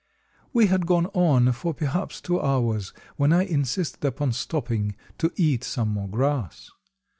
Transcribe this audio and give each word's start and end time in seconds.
We 0.51 0.65
had 0.65 0.87
gone 0.87 1.05
on 1.13 1.51
for 1.51 1.75
perhaps 1.75 2.21
two 2.21 2.41
hours, 2.41 2.91
when 3.17 3.31
I 3.31 3.43
insisted 3.45 4.03
upon 4.03 4.31
stopping 4.31 4.95
to 5.19 5.31
eat 5.35 5.63
some 5.63 5.89
more 5.89 6.09
grass. 6.09 6.71